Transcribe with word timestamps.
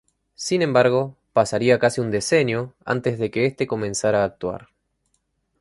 Sin 0.33 0.63
embargo, 0.63 1.15
pasaría 1.31 1.77
casi 1.77 2.01
un 2.01 2.09
decenio 2.09 2.73
antes 2.85 3.19
de 3.19 3.29
que 3.29 3.45
este 3.45 3.67
comenzara 3.67 4.21
a 4.23 4.25
actuar. 4.25 4.69